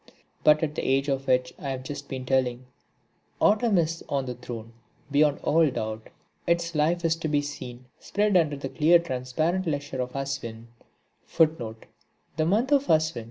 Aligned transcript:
But 0.43 0.63
at 0.63 0.73
the 0.73 0.81
age 0.81 1.09
of 1.09 1.27
which 1.27 1.53
I 1.59 1.69
have 1.69 1.83
just 1.83 2.09
been 2.09 2.25
telling, 2.25 2.65
Autumn 3.39 3.77
is 3.77 4.03
on 4.09 4.25
the 4.25 4.33
throne 4.33 4.73
beyond 5.11 5.37
all 5.43 5.69
doubt. 5.69 6.09
Its 6.47 6.73
life 6.73 7.05
is 7.05 7.15
to 7.17 7.27
be 7.27 7.43
seen 7.43 7.85
spread 7.99 8.35
under 8.35 8.55
the 8.57 8.69
clear 8.69 8.97
transparent 8.97 9.67
leisure 9.67 10.01
of 10.01 10.13
Aswin. 10.15 10.69